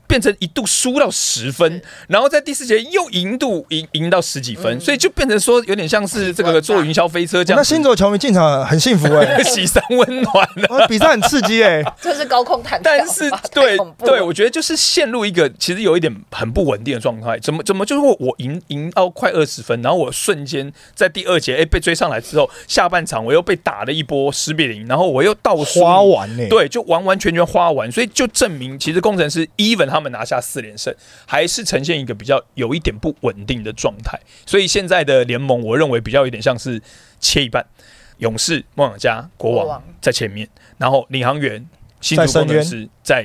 [0.06, 7.70] 变成一度输到十分，然后在第四节又赢度赢赢到十几分，所以就变成说有点像是这个坐云霄飞车这样子。
[7.70, 10.78] 那新竹的球迷进场很幸福哎、 喜三温暖了。
[10.78, 17.38] 欸， 比赛很刺激哎、 这是高空弹跳，但是对对，我觉得就是陷入一个其实有一点很不稳定的状态。
[17.38, 25.86] 怎么怎么就是我赢赢到快二十分，然后我瞬间在第二节哎、被追上来之后，下半场我又被打了一波十比零，然后我又倒输。
[25.86, 30.94] 花完呢、，对，就完完全全花完，所以就证明其实工程师 even 他们拿下四连胜，
[31.26, 34.18] 还是呈现一个比较有一点不稳定的状态。
[34.44, 36.80] 所以现在的联盟，我认为比较有点像是
[37.20, 37.66] 切一半，
[38.18, 40.48] 勇士、梦想家、国王在前面，
[40.78, 41.68] 然后领航员、
[42.00, 43.24] 新竹工程师在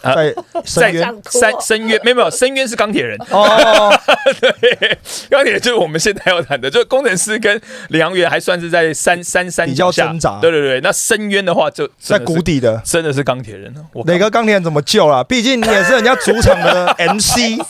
[0.00, 3.92] 啊 在深在渊深深渊，没有没有，深渊是钢铁人，哦，
[4.40, 4.98] 对，
[5.28, 7.60] 钢铁就是我们现在要谈的，就是工程师跟
[7.90, 12.80] 领航员还算是在三三三比较脚下挣扎对对对，那深渊的话就在谷底的。
[12.84, 13.84] 真的是钢铁人了。
[13.92, 15.22] 我哪个钢铁人怎么救啦？
[15.22, 17.60] 毕竟你也是人家主场的 MC，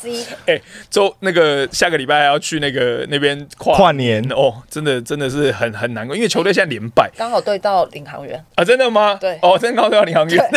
[0.47, 9.17] 哎周那个下个礼拜还要去那个那边跨跨年哦，真的真的是很很难过，因为球队现在连败刚好对到领航员，啊，真的吗？
[9.21, 10.51] 对哦，真刚好对到领航员。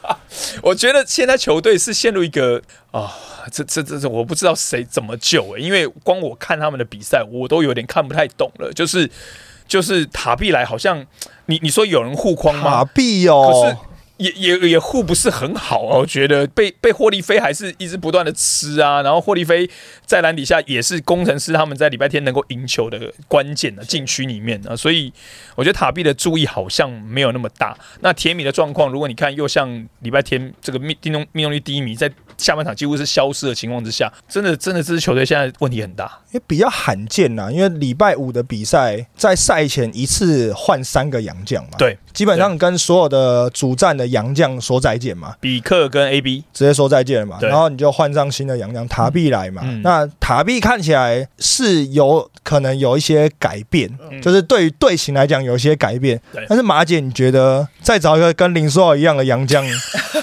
[0.62, 3.12] 我觉得现在球队是陷入一个啊、
[3.50, 8.72] 这这这这我不知道谁怎么救诶、因为光我看他们的比赛，我都有点看不太懂了。
[8.72, 9.10] 就是
[9.66, 11.04] 就是塔碧来好像
[11.46, 12.84] 你你说有人护框吗马？
[12.84, 13.76] 币可哦是，
[14.18, 19.68] 也也也护不是很好啊，我觉得被被霍利菲还是一直不断的吃啊，然后霍利菲
[20.06, 25.12] 在篮底下也是工程师他们在礼拜天能够赢球的关键的禁区里面啊，所以
[25.54, 27.76] 我觉得塔比的注意好像没有那么大。
[28.00, 36.20] 那铁米的状况，如果你看又像礼拜天这个命命中命中率低迷，在下半场几乎是消失的情况之下，真的真的这支球队现在问题很大。
[36.32, 49.62] 也比较罕见呐，因为礼拜五的比赛在赛前一次换三个洋将嘛，，对，基本上跟所有的主战的洋将说再见嘛，比克跟 AB 直接说再见了嘛，然后你就换上新的洋将塔碧来嘛。
[49.64, 56.44] 嗯那塔碧看起来是有可能有一些改变，嗯就是对于队形来讲有一些改变对。
[56.48, 59.64] 但是马姐，你觉得再找一个跟林书豪一样的洋将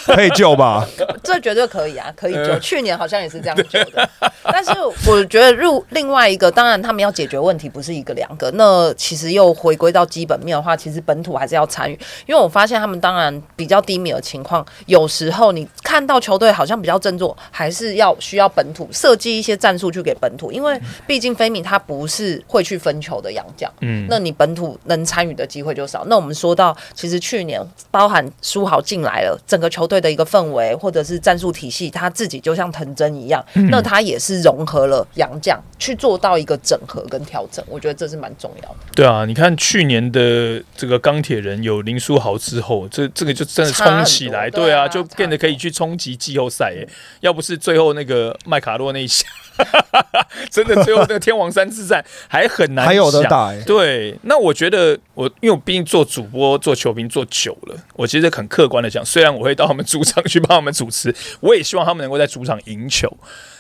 [0.06, 0.88] 可以救吧？
[1.24, 2.40] 这绝对可以啊，可以救。
[2.42, 4.10] 呃去年好像也是这样救的，
[4.44, 4.72] 但是
[5.08, 20.78] 我觉得入另外一个，当然他们要解决问题不是一个两个，那其实又回归到基本面的话，其实本土还是要参与，因为我发现他们当然比较低迷的情况，有时候你看到球队好像比较振作，还是要需要本土设计一些战术去给本土，因为
[21.08, 26.04] 毕竟菲米他不是会去分球的洋将，嗯那你本土能参与的机会就少。
[26.08, 38.76] 那我们说到，其实去年包含书豪进来了，整个球队的一个氛围或者是战术体系，他自己就像藤真一样，那他也是融合了洋将去做到一个整合跟调整，我觉得这是蛮重要的。
[38.96, 46.88] 对啊，你看去年的这个钢铁人有林书豪之后，这这个就真的冲起来，对啊，就变得可以去冲击季后赛耶。
[47.22, 49.26] 要不是最后那个麦卡洛那一下，
[50.52, 53.24] 真的最后那个天王山之战 还很难，还有的。
[53.24, 63.16] 打哎、对，那我觉得我因为我毕竟做主播、做球评做久了，我其实很客观的讲，虽然我会到他们主场去帮他们主持，我也希望他们能够在主场赢球。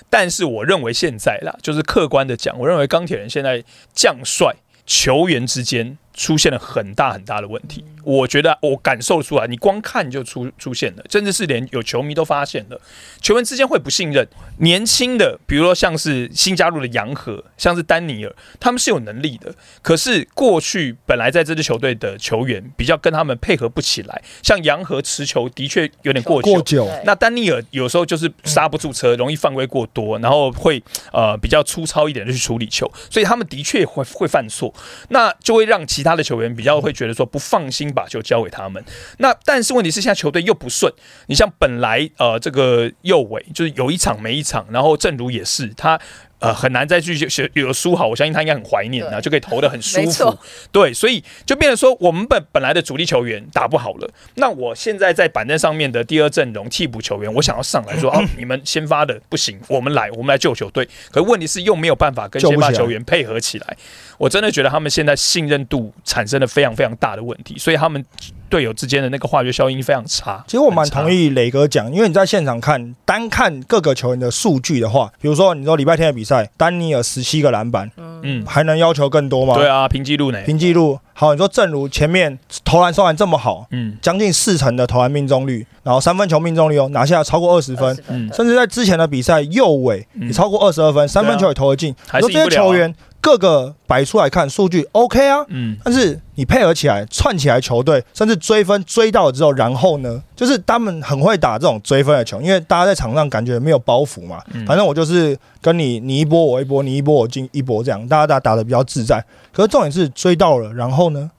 [0.10, 4.55] 但是我认为现在啦，就是客观的讲，我认为钢铁人现在将帅、
[4.88, 7.86] 球员之间出现了很大很大的问题。
[8.04, 12.80] 我觉得我感受出来，你光看就出出现了，甚至是连有球迷都发现了，
[13.22, 14.28] 球员之间会不信任。
[14.60, 19.54] 年轻的，比如说像是新加入的杨和，像是丹尼尔，他们是有能力的。
[19.82, 30.82] 可是过去本来在这支球队的球员比较跟他们配合不起来，像杨和持球的确有点过久，过久，那丹尼尔有时候就是刹不住车，容易犯规过多，然后会
[31.14, 34.74] 呃比较粗糙一点的去处理球，所以他们的确会会犯错，
[35.10, 38.84] 那就会让其他的球员比较会觉得说不放心把球交给他们。
[39.18, 40.92] 那但是问题是现在球队又不顺，
[41.28, 46.00] 你像本来呃这个右尾就是有一场没一场，然后正如也是他。
[46.40, 47.18] 呃，很难再去
[47.54, 50.40] 有有输好，我相信他应该很怀念啊，对就可以投的很舒服。
[50.72, 60.88] 对，所以就变成说，我们本本来的主力球员打不好了，那我现在在板凳上面的第二阵容替补球员，我想要上来说， 哦，你们先发的不行，我们来，我们来救球队。
[61.12, 63.76] 可问题是又没有办法跟先发球员配合起来，
[64.20, 68.06] 我真的觉得他们现在信任度产生了非常非常大的问题，所以他们
[68.50, 70.44] 队友之间的那个化学效应非常差。
[70.46, 71.10] 其实我蛮同。
[71.10, 79.56] 意磊哥讲，因为你在现场看，单看各个球员的数据的话，比如说你说礼拜天的比赛，丹尼尔十七个篮板，嗯，还能要求更多吗？
[79.56, 80.42] 对啊，平记录呢？
[80.44, 91.96] 平记录好，你说正如前面投篮收篮这么好，嗯将近四成的投篮命中率，然后三分球命中率哦拿下超过二十分，20嗯甚至在之前的比赛右尾嗯也超过二十二分，三分球也投得进。
[92.20, 104.64] 说这些球员各个摆出来看数据 OK 啊，嗯，但是你配合起来串起来球队，甚至追分追到了之后，然后呢，就是他们很会打这种追分的球，因为大家在场上感觉没有包袱嘛，嗯。
[104.68, 109.26] 反正我就是跟你你一波我一波，你一波我进一波这样，大家打打的比较自在。
[109.52, 111.30] 可是重点是追到了，然后呢，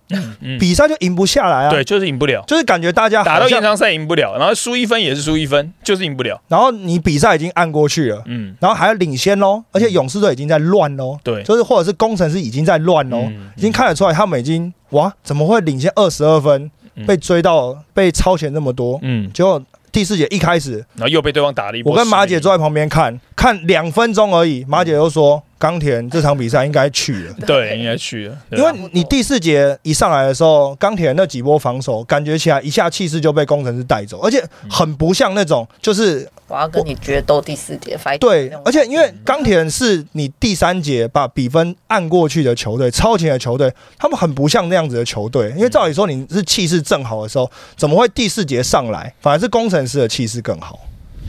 [0.41, 2.43] 嗯比赛就赢不下来啊，对，，就是赢不了。
[2.47, 6.39] 就是感觉大家，打到延长赛赢不了，然后输一分也是输一分，就是赢不了。
[6.49, 8.23] 然后你比赛已经按过去了。
[8.27, 18.99] 嗯，然后还要领先喽，而且勇士队已经在乱喽，对，就是或者是工程师已经在乱喽，嗯已经看得出来他们已经哇，怎么会领先二十二分，嗯被追到被超前那么多？
[19.03, 19.63] 嗯，结果
[19.93, 21.93] 第四节一开始，然后又被对方打了一波。
[21.93, 27.35] 我跟马姐坐在旁边看，看两分钟而已，马姐就说冈田这场比赛应该去了。
[27.45, 38.19] 对，应该去了，因为你第四节一上来的时候，钢铁那几波防守，感觉起来一下气势就被工程师带走，而且很不像那种就是我要跟你决斗第四节 fight。
[38.19, 45.51] 对，而且因为钢铁人是你第三节把比分按过去的球队，超前的球队，他们很不像那样子的球队。
[45.57, 50.81] 因为照理说你是气势正好的时候，怎么会第四节上来，反而是工程师的气势更好？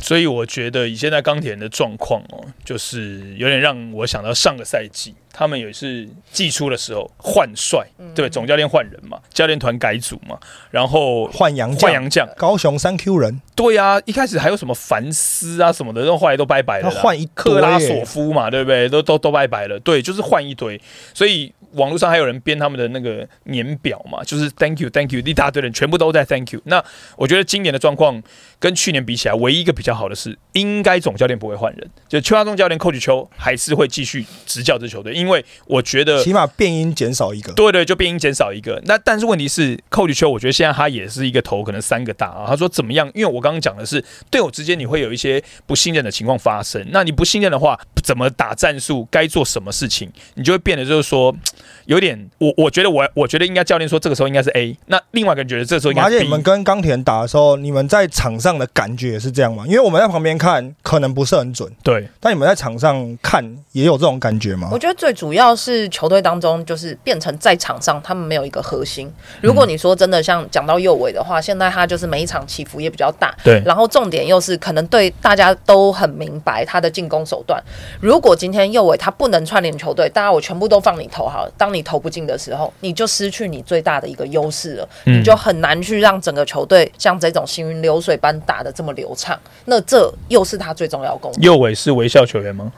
[0.01, 10.37] 所以我觉得以现在钢铁人的状况哦，就是有点让我想到上个赛季他们也是季初的时候换帅，对，总教练换人嘛，教练团改组嘛，
[10.69, 16.83] 然后换洋将，换洋将，高雄三 Q 人，对啊，一开始还有什么凡斯啊什么的，然后后来都拜拜了。
[16.83, 18.89] 他换一克拉索夫嘛，对不对？
[18.89, 20.79] 都都都拜拜了，对，就是换一堆。
[21.13, 26.61] 所以网络上还有人编他们的那个年表嘛，就是 Thank you Thank you 一大堆人全部都在 Thank you。
[26.65, 26.83] 那
[27.15, 28.21] 我觉得今年的状况
[28.59, 37.53] 跟去年比起来，唯一一个比较好的是，应该总教练不会换人，就邱亚中教练 Coach 邱还是会继续执教这球队，因为我觉得起码变音减少一个。
[37.53, 38.81] 对对，就变音减少一个。
[38.85, 42.45] 那但是问题是，寇里丘，我觉得现在他也是一个头可能三个大啊。
[42.47, 43.09] 他说怎么样？
[43.13, 46.85] 因为我刚刚讲的是队友之间你会有一些不信任的情况发生。
[46.91, 49.07] 那你不信任的话，怎么打战术？
[49.11, 50.11] 该做什么事情？
[50.33, 51.35] 你就会变得就是说，
[51.85, 56.09] 有点我我觉得我我觉得应该教练说这个时候应该是 A，那另外一个人觉得这个时候应该。
[56.21, 59.63] 你们跟钢铁人打的时候，你们在场上的感觉也是这样吗？
[59.65, 64.77] 因为我们在旁边看，可能不是很准，对但你们在场上看也有这种感觉吗我？
[64.77, 69.11] 觉得最主要是球队当中，就是变成在场上他们没有一个核心。
[69.41, 77.61] 如果你说真的像讲到右尾的话，现在他就是每一场起伏也比较大，对然后重点又是可能对大家都很明白他的进攻手段。
[77.99, 89.39] 如果今天右尾他不能串联球队，大家我全部都放你投好了，当你投不进的时候，你就失去你最大的一个优势了，嗯你就很难去让整个球队像这种行云流水般打的这么流畅。
[89.65, 91.41] 那这又是他最重要的功能。
[91.41, 92.71] 右尾是微笑球员吗？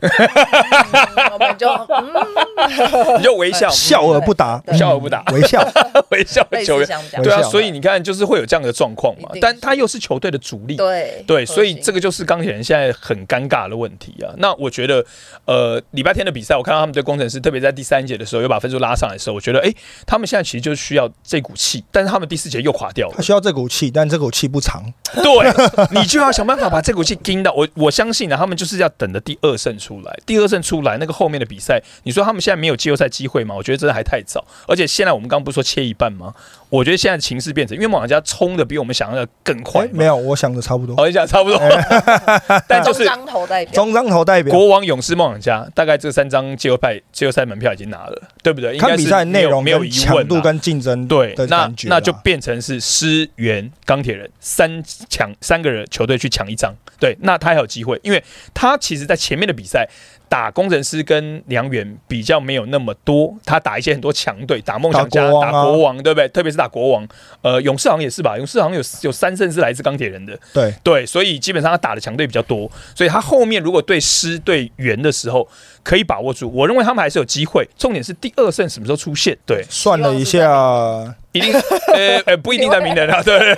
[0.00, 5.66] 我们就嗯，你就微笑，笑而不答，笑而不答，微笑。
[6.10, 6.88] 微笑球员。
[7.22, 14.30] 对啊，所以你看，就是会有这样的状况嘛但他又是球队的主力，对对，所以这个个就是钢铁人现在很尴尬的问题啊。
[14.36, 15.04] 那我觉得，
[15.46, 19.72] 呃，礼拜天的比赛，我看到他们对工程师，特别在第三节的时候，又把分数拉上来的时候，我觉得，哎、
[20.06, 23.22] 他们现在其实就是需要这股气，但是他们第四节又垮掉了他。
[23.22, 24.84] 需要这股气，但这股气不长。
[25.14, 25.50] 对，
[25.90, 27.52] 你就要想办法把这股气盯到。
[27.52, 33.54] 我我相信呢，他们就是要等着第二胜出来，第二胜出来，那个后面的比赛，你说他们现在没有季后赛机会吗？
[33.54, 34.44] 我觉得真的还太早。
[34.66, 36.34] 而且现在我们刚刚不是说切一半吗？
[36.68, 40.96] 我觉得现在情势变成，因为梦想家冲的比我们想象的更快没有，我想的差不多。
[40.96, 41.58] 好，你讲差不多，
[42.66, 43.72] 但就中是张头代表。
[43.72, 44.52] 中张头代表。
[44.52, 48.74] 国王、勇士、梦想家，大概这三张季后赛季后赛门票已经拿了，对不对？
[48.74, 59.88] 应该是看比赛内容没有疑问度跟竞争对，那的感觉，那就变成是狮原钢铁人三抢三个人球队去抢一张，对，那他还有机会，因为他其实在前面的比赛
[60.28, 65.52] 打工程师跟良缘比较没有那么多，他打一些很多强队，打梦想家、打国王啊。
[65.52, 66.28] 打国王，对不对？
[66.28, 67.06] 特别是打国王，
[67.42, 70.74] 呃，勇士好像也是吧，勇士好像有有三胜是来自钢铁人的，对。
[70.82, 75.46] 对，所以基本上他打的强队比较多，所以他后面如果对狮对圆的时候
[75.86, 77.64] 可以把握住，我认为他们还是有机会。
[77.78, 79.38] 重点是第二胜什么时候出现？
[79.46, 80.50] 对，算了一下，
[81.30, 81.52] 一定
[81.94, 83.56] 呃呃不一定在明年啊， 对。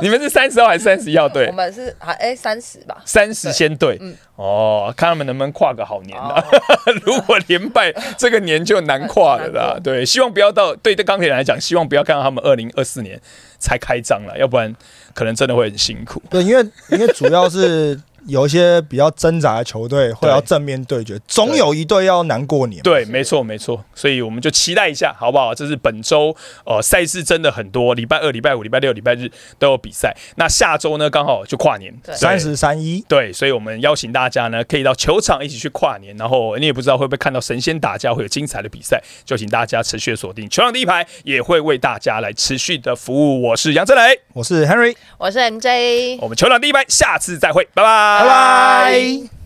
[0.00, 1.28] 你们是三十号还是三十一号？
[1.28, 3.98] 对我，们是还哎三十吧，三十先对。
[4.00, 6.92] 嗯哦，看他们能不能跨个好年啊哦！
[7.04, 9.78] 如果连败，这个年就难跨了啦。
[9.82, 13.20] 对，希望不要到对对钢铁人来讲，希望不要看到他们二零二四年
[13.58, 14.72] 才开张了，要不然
[15.14, 16.22] 可能真的会很辛苦。
[16.30, 22.80] 对，因为因为主要是有一些比较挣扎的球队会要正面对决，总有一队要难过你。
[22.80, 25.54] 对，没错没错，所以我们就期待一下，好不好？
[25.54, 30.16] 这是本周呃赛事真的很多，礼拜二、礼拜五、礼拜六、礼拜日都有比赛。
[30.36, 32.14] 那下周呢，刚好就跨年，对。
[32.14, 43.42] 三十三一，对，所以我们邀请大家呢，可以到球场一起去跨年，然后你也不知道会不会看到神仙打架，会有精彩的比赛，就请大家持续锁定球场第一排，也会为大家来持续的服务。
[43.42, 49.41] 我是杨振雷，我是 Henry，我是 MJ，我们球场第一排，下次再会，拜拜，拜拜。